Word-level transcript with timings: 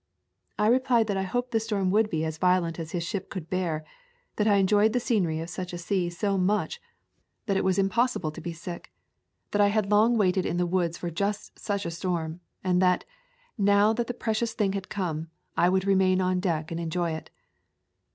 I 0.57 0.65
replied 0.65 1.05
that 1.05 1.17
I 1.17 1.21
hoped 1.21 1.51
the 1.51 1.59
storm 1.59 1.91
would 1.91 2.09
be 2.09 2.25
as 2.25 2.39
violent 2.39 2.79
as 2.79 2.89
his 2.91 3.03
ship 3.03 3.29
could 3.29 3.51
bear, 3.51 3.85
that 4.37 4.47
I 4.47 4.55
enjoyed 4.55 4.93
the 4.93 4.99
scenery 4.99 5.39
of 5.41 5.49
such 5.51 5.73
a 5.73 5.77
sea 5.77 6.09
so 6.09 6.39
much 6.39 6.81
that 7.45 7.55
it 7.55 7.63
was 7.63 7.77
impossible 7.77 8.31
to 8.31 8.41
be 8.41 8.49
[145] 8.49 8.89
A 9.53 9.57
Thousand 9.59 9.59
Mile 9.59 9.61
Walk 9.61 9.61
sick, 9.61 9.61
that 9.61 9.61
I 9.61 9.67
had 9.67 9.91
long 9.91 10.17
waited 10.17 10.45
in 10.47 10.57
the 10.57 10.65
woods 10.65 10.97
for 10.97 11.11
just 11.11 11.59
such 11.59 11.85
a 11.85 11.91
storm, 11.91 12.39
and 12.63 12.81
that, 12.81 13.05
now 13.59 13.93
that 13.93 14.07
the 14.07 14.15
pre 14.15 14.33
cious 14.33 14.53
thing 14.55 14.73
had 14.73 14.89
come, 14.89 15.27
| 15.51 15.55
would 15.55 15.85
remain 15.85 16.19
on 16.19 16.39
deck 16.39 16.71
and 16.71 16.79
enjoy 16.79 17.11
it. 17.11 17.29